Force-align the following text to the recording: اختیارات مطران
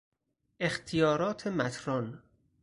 اختیارات 0.59 1.47
مطران 1.47 2.23